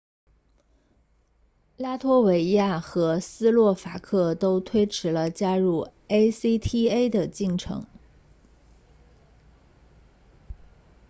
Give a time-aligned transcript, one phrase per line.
[1.77, 7.85] 拉脱维亚和斯洛伐克都推迟了加入 acta 的进程